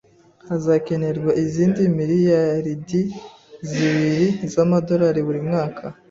[0.47, 3.01] Hazokenerwa izindi miliyaridi
[3.67, 5.83] zibiri z'amadolari buri mwaka